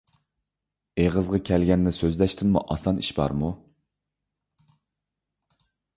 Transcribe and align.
ئېغىزغا 1.01 1.39
كەلگەننى 1.49 1.93
سۆزلەشتىنمۇ 1.97 2.65
ئاسان 2.77 3.03
ئىش 3.05 3.11
بارمۇ؟ 3.19 3.53